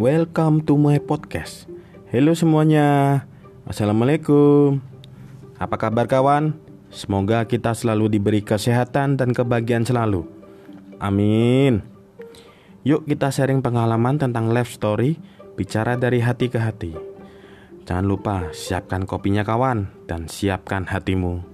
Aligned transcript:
welcome 0.00 0.64
to 0.64 0.80
my 0.80 0.96
podcast. 0.96 1.68
Halo 2.08 2.32
semuanya, 2.32 3.20
Assalamualaikum. 3.68 4.80
Apa 5.60 5.76
kabar 5.76 6.08
kawan? 6.08 6.56
Semoga 6.88 7.44
kita 7.44 7.76
selalu 7.76 8.16
diberi 8.16 8.40
kesehatan 8.40 9.20
dan 9.20 9.36
kebahagiaan 9.36 9.84
selalu. 9.84 10.24
Amin. 10.96 11.84
Yuk 12.80 13.04
kita 13.04 13.28
sharing 13.28 13.60
pengalaman 13.60 14.16
tentang 14.16 14.48
life 14.48 14.72
story, 14.72 15.20
bicara 15.60 16.00
dari 16.00 16.24
hati 16.24 16.48
ke 16.48 16.56
hati. 16.56 16.96
Jangan 17.84 18.06
lupa 18.08 18.48
siapkan 18.56 19.04
kopinya 19.04 19.44
kawan 19.44 20.08
dan 20.08 20.32
siapkan 20.32 20.88
hatimu. 20.88 21.44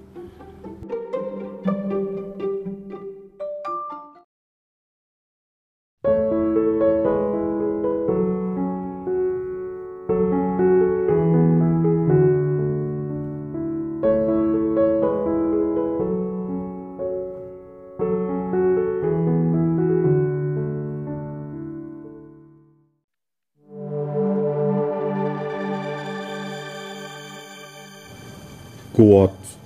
Quotes 28.97 29.61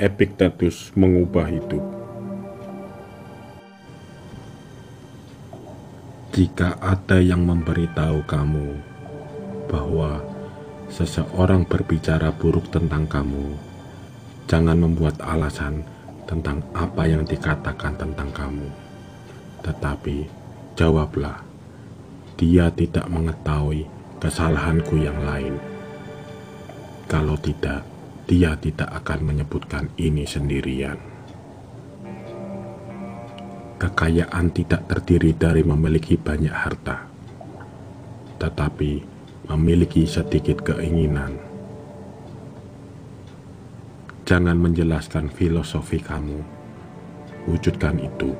Epictetus 0.00 0.88
mengubah 0.96 1.52
hidup. 1.52 1.84
Jika 6.32 6.80
ada 6.80 7.20
yang 7.20 7.44
memberitahu 7.44 8.24
kamu 8.24 8.80
bahwa 9.68 10.24
seseorang 10.88 11.68
berbicara 11.68 12.32
buruk 12.32 12.72
tentang 12.72 13.04
kamu, 13.04 13.52
jangan 14.48 14.80
membuat 14.80 15.20
alasan 15.28 15.84
tentang 16.24 16.64
apa 16.72 17.04
yang 17.04 17.28
dikatakan 17.28 18.00
tentang 18.00 18.32
kamu. 18.32 18.64
Tetapi 19.60 20.24
jawablah, 20.80 21.44
dia 22.40 22.72
tidak 22.72 23.04
mengetahui 23.12 23.84
kesalahanku 24.24 24.96
yang 25.04 25.20
lain. 25.20 25.60
Kalau 27.04 27.36
tidak, 27.36 27.84
dia 28.30 28.54
tidak 28.54 28.86
akan 29.02 29.26
menyebutkan 29.26 29.90
ini 29.98 30.22
sendirian. 30.22 30.94
Kekayaan 33.82 34.54
tidak 34.54 34.86
terdiri 34.86 35.34
dari 35.34 35.66
memiliki 35.66 36.14
banyak 36.14 36.54
harta, 36.54 37.10
tetapi 38.38 39.02
memiliki 39.50 40.06
sedikit 40.06 40.62
keinginan. 40.62 41.42
Jangan 44.30 44.62
menjelaskan 44.62 45.26
filosofi 45.34 45.98
kamu, 45.98 46.38
wujudkan 47.50 47.98
itu. 47.98 48.30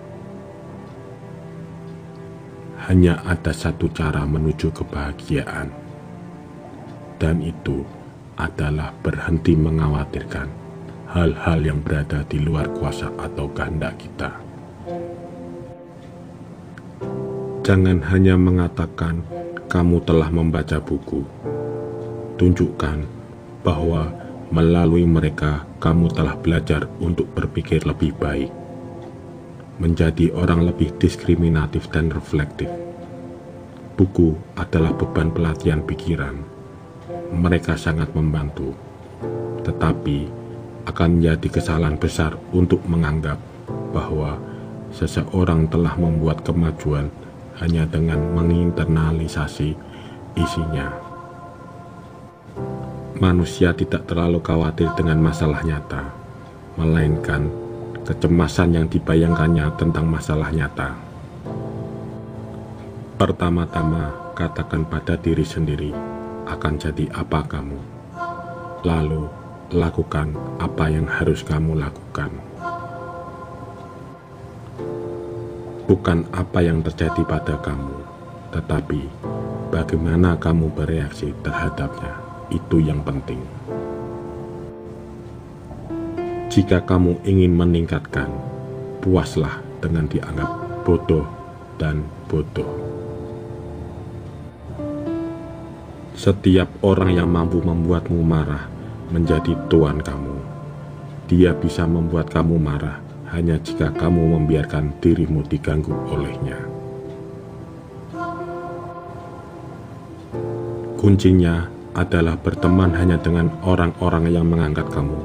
Hanya 2.87 3.19
ada 3.27 3.51
satu 3.51 3.91
cara 3.91 4.23
menuju 4.23 4.71
kebahagiaan, 4.71 5.67
dan 7.19 7.43
itu 7.43 7.83
adalah 8.41 8.97
berhenti 9.05 9.53
mengkhawatirkan 9.53 10.49
hal-hal 11.13 11.59
yang 11.61 11.79
berada 11.85 12.25
di 12.25 12.41
luar 12.41 12.71
kuasa 12.73 13.13
atau 13.21 13.51
kehendak 13.53 14.01
kita. 14.01 14.31
Jangan 17.61 18.01
hanya 18.09 18.41
mengatakan 18.41 19.21
kamu 19.69 20.01
telah 20.09 20.33
membaca 20.33 20.81
buku. 20.81 21.23
Tunjukkan 22.41 23.05
bahwa 23.61 24.09
melalui 24.49 25.05
mereka 25.05 25.69
kamu 25.79 26.09
telah 26.11 26.35
belajar 26.41 26.89
untuk 26.99 27.29
berpikir 27.37 27.85
lebih 27.85 28.17
baik, 28.17 28.49
menjadi 29.77 30.33
orang 30.33 30.65
lebih 30.65 30.97
diskriminatif 30.97 31.93
dan 31.93 32.09
reflektif. 32.09 32.67
Buku 34.01 34.33
adalah 34.57 34.97
beban 34.97 35.29
pelatihan 35.29 35.85
pikiran 35.85 36.60
mereka 37.31 37.79
sangat 37.79 38.11
membantu, 38.13 38.75
tetapi 39.63 40.27
akan 40.91 41.21
menjadi 41.21 41.49
kesalahan 41.61 41.97
besar 42.01 42.35
untuk 42.51 42.83
menganggap 42.91 43.39
bahwa 43.95 44.39
seseorang 44.91 45.71
telah 45.71 45.95
membuat 45.95 46.43
kemajuan 46.43 47.11
hanya 47.63 47.87
dengan 47.87 48.19
menginternalisasi 48.35 49.77
isinya. 50.35 50.89
Manusia 53.21 53.77
tidak 53.77 54.09
terlalu 54.09 54.41
khawatir 54.41 54.89
dengan 54.97 55.21
masalah 55.21 55.61
nyata, 55.61 56.09
melainkan 56.81 57.53
kecemasan 58.09 58.81
yang 58.81 58.87
dibayangkannya 58.89 59.69
tentang 59.77 60.09
masalah 60.09 60.49
nyata. 60.49 60.97
Pertama-tama, 63.21 64.33
katakan 64.33 64.89
pada 64.89 65.21
diri 65.21 65.45
sendiri 65.45 66.10
akan 66.51 66.75
jadi 66.83 67.07
apa 67.15 67.47
kamu. 67.47 67.79
Lalu, 68.83 69.31
lakukan 69.71 70.35
apa 70.59 70.91
yang 70.91 71.07
harus 71.07 71.47
kamu 71.47 71.79
lakukan. 71.79 72.35
Bukan 75.87 76.27
apa 76.35 76.59
yang 76.63 76.83
terjadi 76.83 77.23
pada 77.23 77.59
kamu, 77.63 78.03
tetapi 78.51 79.03
bagaimana 79.71 80.35
kamu 80.39 80.71
bereaksi 80.75 81.31
terhadapnya. 81.47 82.19
Itu 82.51 82.83
yang 82.83 83.07
penting. 83.07 83.39
Jika 86.51 86.83
kamu 86.83 87.23
ingin 87.23 87.55
meningkatkan, 87.55 88.27
puaslah 88.99 89.63
dengan 89.79 90.11
dianggap 90.11 90.51
bodoh 90.83 91.27
dan 91.79 92.03
bodoh. 92.27 92.90
Setiap 96.21 96.85
orang 96.85 97.17
yang 97.17 97.33
mampu 97.33 97.65
membuatmu 97.65 98.21
marah 98.21 98.69
menjadi 99.09 99.57
tuan 99.73 100.05
kamu. 100.05 100.37
Dia 101.33 101.57
bisa 101.57 101.89
membuat 101.89 102.29
kamu 102.29 102.61
marah 102.61 103.01
hanya 103.33 103.57
jika 103.57 103.89
kamu 103.89 104.37
membiarkan 104.37 105.01
dirimu 105.01 105.41
diganggu 105.49 105.97
olehnya. 106.13 106.61
Kuncinya 111.01 111.73
adalah 111.97 112.37
berteman 112.37 112.93
hanya 113.01 113.17
dengan 113.17 113.49
orang-orang 113.65 114.29
yang 114.29 114.45
mengangkat 114.45 114.93
kamu, 114.93 115.25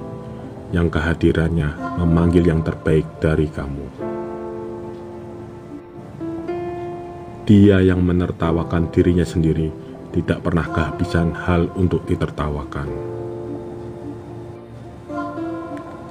yang 0.72 0.88
kehadirannya 0.88 1.76
memanggil 2.00 2.48
yang 2.48 2.64
terbaik 2.64 3.04
dari 3.20 3.52
kamu. 3.52 3.84
Dia 7.44 7.84
yang 7.84 8.00
menertawakan 8.00 8.96
dirinya 8.96 9.28
sendiri 9.28 9.85
tidak 10.16 10.40
pernah 10.48 10.64
kehabisan 10.64 11.36
hal 11.36 11.68
untuk 11.76 12.08
ditertawakan. 12.08 12.88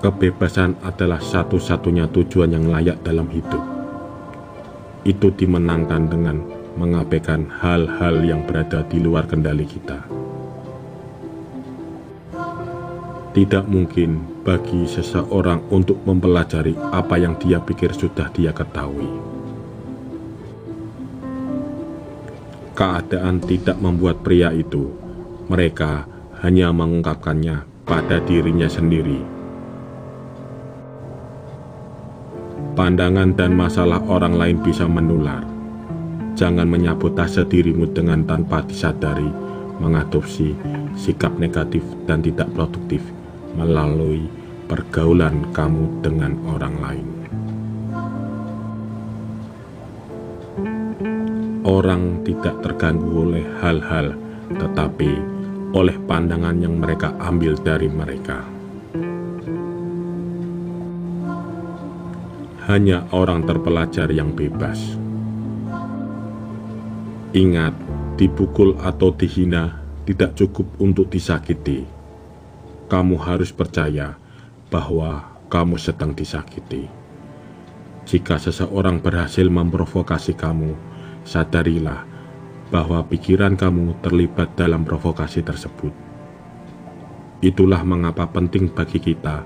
Kebebasan 0.05 0.77
adalah 0.85 1.17
satu-satunya 1.17 2.13
tujuan 2.13 2.53
yang 2.53 2.69
layak 2.69 3.01
dalam 3.01 3.25
hidup. 3.33 3.65
Itu 5.09 5.33
dimenangkan 5.33 6.13
dengan 6.13 6.45
mengabaikan 6.77 7.49
hal-hal 7.49 8.21
yang 8.21 8.45
berada 8.45 8.85
di 8.85 9.01
luar 9.01 9.25
kendali 9.25 9.65
kita. 9.65 10.05
Tidak 13.33 13.65
mungkin 13.67 14.45
bagi 14.45 14.85
seseorang 14.85 15.73
untuk 15.73 16.05
mempelajari 16.05 16.77
apa 16.93 17.17
yang 17.17 17.41
dia 17.41 17.59
pikir 17.59 17.97
sudah 17.97 18.29
dia 18.37 18.53
ketahui. 18.53 19.34
Keadaan 22.75 23.39
tidak 23.41 23.79
membuat 23.79 24.21
pria 24.27 24.51
itu. 24.51 24.91
Mereka 25.47 26.11
hanya 26.43 26.75
mengungkapkannya 26.75 27.87
pada 27.87 28.21
dirinya 28.27 28.69
sendiri. 28.69 29.23
Pandangan 32.75 33.39
dan 33.39 33.55
masalah 33.55 34.03
orang 34.11 34.35
lain 34.35 34.59
bisa 34.59 34.85
menular. 34.91 35.47
Jangan 36.35 36.67
menyabotase 36.67 37.47
dirimu 37.47 37.87
dengan 37.95 38.27
tanpa 38.27 38.67
disadari, 38.67 39.31
mengadopsi 39.79 40.59
sikap 40.99 41.39
negatif 41.39 41.87
dan 42.11 42.19
tidak 42.19 42.51
produktif 42.51 42.99
melalui 43.55 44.27
pergaulan 44.67 45.47
kamu 45.55 46.03
dengan 46.03 46.35
orang 46.51 46.75
lain. 46.83 47.24
Orang 51.65 52.23
tidak 52.23 52.61
terganggu 52.63 53.27
oleh 53.27 53.45
hal-hal, 53.59 54.15
tetapi 54.53 55.11
oleh 55.75 55.97
pandangan 56.07 56.55
yang 56.61 56.79
mereka 56.79 57.17
ambil 57.19 57.59
dari 57.59 57.91
mereka. 57.91 58.47
Hanya 62.65 63.05
orang 63.13 63.45
terpelajar 63.45 64.09
yang 64.09 64.33
bebas. 64.33 64.97
Ingat 67.35 67.75
dipukul 68.15 68.79
atau 68.79 69.11
dihina 69.11 69.83
tidak 70.07 70.39
cukup 70.39 70.71
untuk 70.79 71.11
disakiti. 71.11 71.85
Kamu 72.87 73.19
harus 73.19 73.51
percaya 73.51 74.17
bahwa 74.71 75.35
kamu 75.51 75.77
sedang 75.77 76.15
disakiti. 76.15 77.04
Jika 78.05 78.37
seseorang 78.37 79.01
berhasil 79.01 79.49
memprovokasi 79.49 80.37
kamu, 80.37 80.77
sadarilah 81.25 82.05
bahwa 82.69 83.01
pikiran 83.09 83.57
kamu 83.57 83.97
terlibat 84.05 84.53
dalam 84.61 84.85
provokasi 84.85 85.41
tersebut. 85.41 85.93
Itulah 87.41 87.81
mengapa 87.81 88.29
penting 88.29 88.69
bagi 88.69 89.01
kita 89.01 89.41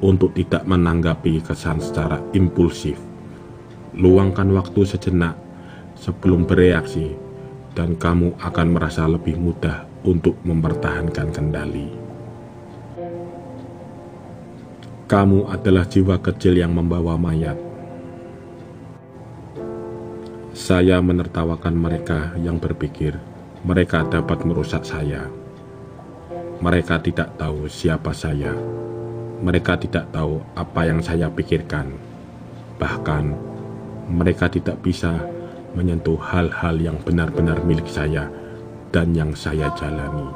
untuk 0.00 0.32
tidak 0.32 0.64
menanggapi 0.64 1.44
kesan 1.44 1.84
secara 1.84 2.16
impulsif. 2.32 2.96
Luangkan 3.92 4.56
waktu 4.56 4.88
sejenak 4.88 5.36
sebelum 5.92 6.48
bereaksi, 6.48 7.12
dan 7.76 7.92
kamu 7.92 8.40
akan 8.40 8.68
merasa 8.72 9.04
lebih 9.04 9.36
mudah 9.36 9.84
untuk 10.08 10.40
mempertahankan 10.48 11.28
kendali. 11.28 11.88
Kamu 15.08 15.48
adalah 15.48 15.84
jiwa 15.88 16.20
kecil 16.20 16.56
yang 16.56 16.72
membawa 16.72 17.16
mayat. 17.16 17.67
Saya 20.58 20.98
menertawakan 20.98 21.70
mereka 21.70 22.34
yang 22.34 22.58
berpikir 22.58 23.14
mereka 23.62 24.02
dapat 24.02 24.42
merusak 24.42 24.82
saya. 24.82 25.30
Mereka 26.58 26.98
tidak 27.06 27.38
tahu 27.38 27.70
siapa 27.70 28.10
saya. 28.10 28.58
Mereka 29.38 29.78
tidak 29.78 30.10
tahu 30.10 30.42
apa 30.58 30.82
yang 30.82 30.98
saya 30.98 31.30
pikirkan. 31.30 31.94
Bahkan, 32.74 33.24
mereka 34.10 34.50
tidak 34.50 34.82
bisa 34.82 35.22
menyentuh 35.78 36.18
hal-hal 36.18 36.74
yang 36.82 36.98
benar-benar 37.06 37.62
milik 37.62 37.86
saya 37.86 38.26
dan 38.90 39.14
yang 39.14 39.38
saya 39.38 39.70
jalani 39.78 40.26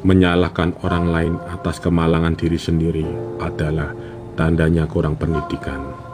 menyalahkan 0.00 0.80
orang 0.80 1.12
lain 1.12 1.34
atas 1.52 1.76
kemalangan 1.76 2.32
diri 2.32 2.56
sendiri 2.56 3.04
adalah 3.36 3.92
tandanya 4.32 4.88
kurang 4.88 5.12
pendidikan. 5.20 6.09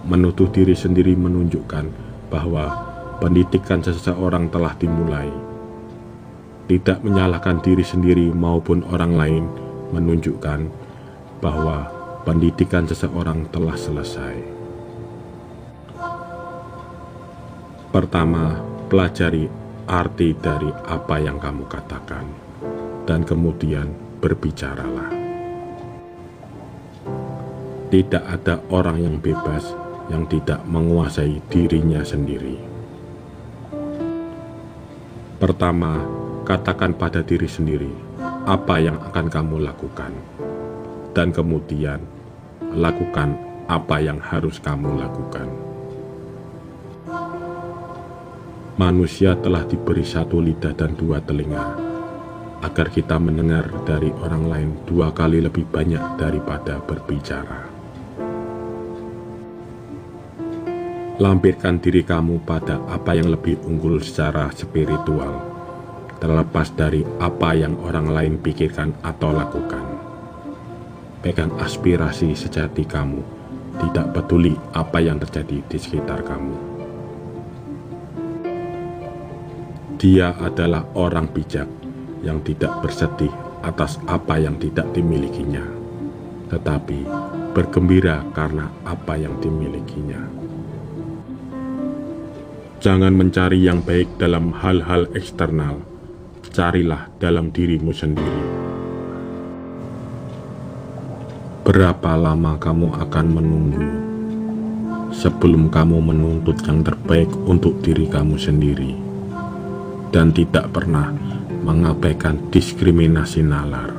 Menuduh 0.00 0.48
diri 0.48 0.72
sendiri 0.72 1.12
menunjukkan 1.12 1.84
bahwa 2.32 2.72
pendidikan 3.20 3.84
seseorang 3.84 4.48
telah 4.48 4.72
dimulai. 4.80 5.28
Tidak 6.64 7.04
menyalahkan 7.04 7.60
diri 7.60 7.84
sendiri 7.84 8.32
maupun 8.32 8.80
orang 8.88 9.12
lain 9.12 9.44
menunjukkan 9.92 10.70
bahwa 11.44 11.90
pendidikan 12.24 12.88
seseorang 12.88 13.44
telah 13.52 13.76
selesai. 13.76 14.36
Pertama, 17.90 18.56
pelajari 18.86 19.50
arti 19.90 20.30
dari 20.38 20.70
apa 20.86 21.18
yang 21.18 21.42
kamu 21.42 21.66
katakan 21.66 22.24
dan 23.04 23.26
kemudian 23.26 23.90
berbicaralah. 24.22 25.10
Tidak 27.90 28.22
ada 28.22 28.62
orang 28.70 29.02
yang 29.02 29.16
bebas 29.18 29.89
yang 30.10 30.26
tidak 30.26 30.60
menguasai 30.66 31.38
dirinya 31.48 32.02
sendiri. 32.02 32.58
Pertama, 35.40 36.04
katakan 36.44 36.92
pada 36.92 37.24
diri 37.24 37.48
sendiri 37.48 37.88
apa 38.44 38.76
yang 38.82 38.98
akan 39.00 39.26
kamu 39.30 39.56
lakukan, 39.64 40.12
dan 41.16 41.32
kemudian 41.32 42.02
lakukan 42.74 43.38
apa 43.70 44.02
yang 44.02 44.18
harus 44.18 44.58
kamu 44.58 44.98
lakukan. 45.00 45.46
Manusia 48.76 49.36
telah 49.38 49.62
diberi 49.68 50.02
satu 50.02 50.40
lidah 50.42 50.72
dan 50.74 50.96
dua 50.96 51.20
telinga 51.22 51.76
agar 52.60 52.92
kita 52.92 53.16
mendengar 53.16 53.68
dari 53.88 54.12
orang 54.20 54.44
lain 54.48 54.70
dua 54.84 55.12
kali 55.12 55.40
lebih 55.40 55.64
banyak 55.68 56.20
daripada 56.20 56.80
berbicara. 56.84 57.69
Lampirkan 61.20 61.76
diri 61.76 62.00
kamu 62.00 62.48
pada 62.48 62.80
apa 62.88 63.12
yang 63.12 63.28
lebih 63.28 63.60
unggul 63.68 64.00
secara 64.00 64.48
spiritual, 64.56 65.44
terlepas 66.16 66.72
dari 66.72 67.04
apa 67.20 67.52
yang 67.52 67.76
orang 67.84 68.08
lain 68.08 68.34
pikirkan 68.40 68.96
atau 69.04 69.28
lakukan. 69.28 69.84
Pegang 71.20 71.52
aspirasi 71.60 72.32
sejati 72.32 72.88
kamu, 72.88 73.20
tidak 73.84 74.16
peduli 74.16 74.56
apa 74.72 74.96
yang 75.04 75.20
terjadi 75.20 75.60
di 75.68 75.76
sekitar 75.76 76.24
kamu. 76.24 76.56
Dia 80.00 80.32
adalah 80.40 80.88
orang 80.96 81.28
bijak 81.28 81.68
yang 82.24 82.40
tidak 82.40 82.80
bersedih 82.80 83.28
atas 83.60 84.00
apa 84.08 84.40
yang 84.40 84.56
tidak 84.56 84.88
dimilikinya, 84.96 85.68
tetapi 86.48 87.04
bergembira 87.52 88.24
karena 88.32 88.72
apa 88.88 89.20
yang 89.20 89.36
dimilikinya. 89.36 90.39
Jangan 92.80 93.12
mencari 93.12 93.60
yang 93.60 93.84
baik 93.84 94.16
dalam 94.16 94.56
hal-hal 94.56 95.04
eksternal, 95.12 95.84
carilah 96.48 97.12
dalam 97.20 97.52
dirimu 97.52 97.92
sendiri. 97.92 98.44
Berapa 101.60 102.16
lama 102.16 102.56
kamu 102.56 102.88
akan 103.04 103.26
menunggu 103.36 103.84
sebelum 105.12 105.68
kamu 105.68 106.00
menuntut 106.00 106.56
yang 106.64 106.80
terbaik 106.80 107.28
untuk 107.44 107.84
diri 107.84 108.08
kamu 108.08 108.40
sendiri, 108.40 108.96
dan 110.08 110.32
tidak 110.32 110.72
pernah 110.72 111.12
mengabaikan 111.60 112.48
diskriminasi 112.48 113.44
nalar. 113.44 113.92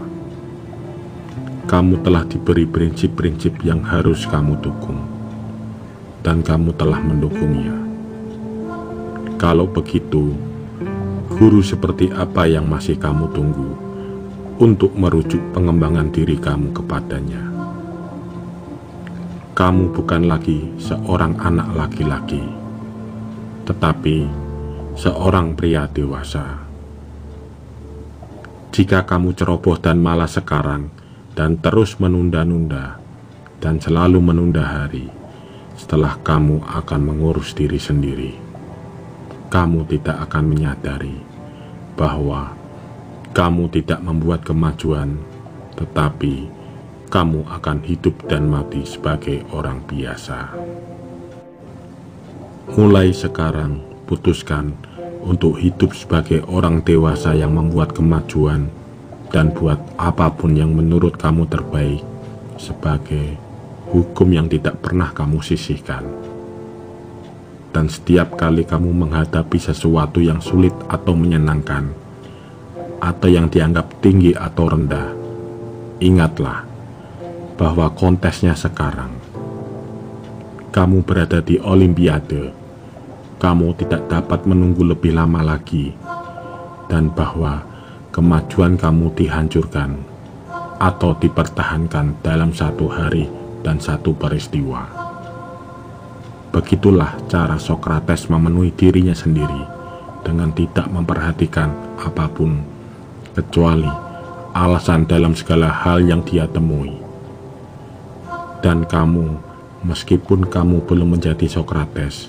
Kamu 1.70 2.02
telah 2.02 2.26
diberi 2.26 2.66
prinsip-prinsip 2.66 3.62
yang 3.62 3.86
harus 3.86 4.26
kamu 4.26 4.58
dukung, 4.58 5.06
dan 6.26 6.42
kamu 6.42 6.74
telah 6.74 6.98
mendukungnya. 6.98 7.81
Kalau 9.42 9.66
begitu, 9.66 10.38
guru 11.34 11.66
seperti 11.66 12.14
apa 12.14 12.46
yang 12.46 12.70
masih 12.70 12.94
kamu 12.94 13.26
tunggu 13.34 13.74
untuk 14.62 14.94
merujuk 14.94 15.42
pengembangan 15.50 16.14
diri 16.14 16.38
kamu 16.38 16.70
kepadanya? 16.70 17.42
Kamu 19.58 19.98
bukan 19.98 20.30
lagi 20.30 20.70
seorang 20.78 21.42
anak 21.42 21.74
laki-laki, 21.74 22.46
tetapi 23.66 24.30
seorang 24.94 25.58
pria 25.58 25.90
dewasa 25.90 26.62
jika 28.72 29.04
kamu 29.04 29.36
ceroboh 29.36 29.76
dan 29.76 30.00
malas 30.00 30.40
sekarang 30.40 30.94
dan 31.34 31.60
terus 31.60 32.00
menunda-nunda 32.00 33.02
dan 33.58 33.82
selalu 33.84 34.22
menunda 34.22 34.64
hari, 34.64 35.12
setelah 35.76 36.16
kamu 36.24 36.64
akan 36.64 37.02
mengurus 37.04 37.52
diri 37.52 37.76
sendiri, 37.76 38.51
kamu 39.52 39.84
tidak 39.84 40.32
akan 40.32 40.48
menyadari 40.48 41.20
bahwa 42.00 42.56
kamu 43.36 43.68
tidak 43.68 44.00
membuat 44.00 44.48
kemajuan, 44.48 45.20
tetapi 45.76 46.48
kamu 47.12 47.44
akan 47.52 47.84
hidup 47.84 48.16
dan 48.32 48.48
mati 48.48 48.88
sebagai 48.88 49.44
orang 49.52 49.84
biasa. 49.84 50.56
Mulai 52.80 53.12
sekarang, 53.12 53.84
putuskan 54.08 54.72
untuk 55.20 55.60
hidup 55.60 55.92
sebagai 55.92 56.48
orang 56.48 56.80
dewasa 56.88 57.36
yang 57.36 57.52
membuat 57.52 57.92
kemajuan 57.92 58.72
dan 59.36 59.52
buat 59.52 59.84
apa 60.00 60.32
pun 60.32 60.56
yang 60.56 60.72
menurut 60.72 61.20
kamu 61.20 61.44
terbaik 61.52 62.00
sebagai 62.56 63.36
hukum 63.92 64.32
yang 64.32 64.48
tidak 64.48 64.80
pernah 64.80 65.12
kamu 65.12 65.44
sisihkan. 65.44 66.31
Dan 67.72 67.88
setiap 67.88 68.36
kali 68.36 68.68
kamu 68.68 68.92
menghadapi 68.92 69.56
sesuatu 69.56 70.20
yang 70.20 70.44
sulit 70.44 70.76
atau 70.92 71.16
menyenangkan, 71.16 71.88
atau 73.00 73.30
yang 73.32 73.48
dianggap 73.48 74.04
tinggi 74.04 74.36
atau 74.36 74.68
rendah, 74.68 75.16
ingatlah 76.04 76.68
bahwa 77.56 77.88
kontesnya 77.96 78.54
sekarang. 78.60 79.16
Kamu 80.76 81.04
berada 81.04 81.40
di 81.40 81.60
Olimpiade 81.60 82.62
kamu 83.42 83.74
tidak 83.74 84.06
dapat 84.06 84.46
menunggu 84.46 84.86
lebih 84.86 85.18
lama 85.18 85.42
lagi, 85.42 85.98
dan 86.86 87.10
bahwa 87.10 87.66
kemajuan 88.14 88.78
kamu 88.78 89.10
dihancurkan 89.18 89.98
atau 90.78 91.18
dipertahankan 91.18 92.22
dalam 92.22 92.54
satu 92.54 92.86
hari 92.86 93.26
dan 93.66 93.82
satu 93.82 94.14
peristiwa. 94.14 95.01
Begitulah 96.52 97.16
cara 97.32 97.56
Sokrates 97.56 98.28
memenuhi 98.28 98.76
dirinya 98.76 99.16
sendiri 99.16 99.64
dengan 100.20 100.52
tidak 100.52 100.84
memperhatikan 100.92 101.72
apa 101.96 102.28
pun 102.28 102.60
kecuali 103.32 103.88
alasan 104.52 105.08
dalam 105.08 105.32
segala 105.32 105.72
hal 105.72 106.04
yang 106.04 106.20
dia 106.28 106.44
temui. 106.52 106.92
Dan 108.60 108.84
kamu, 108.84 109.40
meskipun 109.88 110.52
kamu 110.52 110.84
belum 110.84 111.16
menjadi 111.16 111.48
Sokrates, 111.48 112.28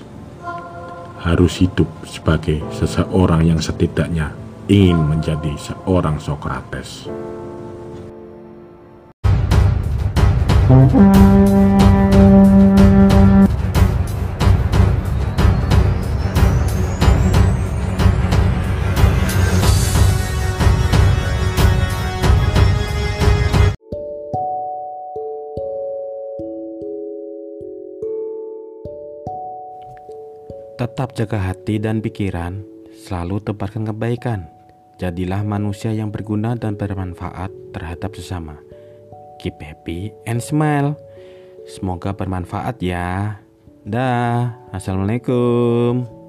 harus 1.19 1.59
hidup 1.59 1.91
sebagai 2.07 2.63
seseorang 2.79 3.51
yang 3.51 3.59
setidaknya 3.59 4.31
ingin 4.71 5.03
menjadi 5.03 5.51
seorang 5.59 6.23
Sokrates. 6.23 7.11
Tetap 30.83 31.15
jaga 31.15 31.39
hati 31.39 31.79
dan 31.79 32.03
pikiran, 32.03 32.59
selalu 33.07 33.39
tebarkan 33.39 33.87
kebaikan. 33.87 34.51
Jadilah 34.99 35.47
manusia 35.47 35.95
yang 35.95 36.11
berguna 36.11 36.59
dan 36.59 36.75
bermanfaat 36.75 37.55
terhadap 37.71 38.19
sesama. 38.19 38.59
Keep 39.39 39.63
happy 39.63 40.11
and 40.27 40.43
smile. 40.43 40.99
Semoga 41.71 42.11
bermanfaat 42.11 42.83
ya. 42.83 43.39
Dah, 43.87 44.59
assalamualaikum. 44.75 46.22